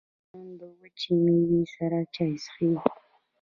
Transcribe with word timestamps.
افغانان 0.07 0.49
د 0.59 0.61
وچې 0.79 1.11
میوې 1.23 1.61
سره 1.75 1.97
چای 2.15 2.31
څښي. 2.43 2.69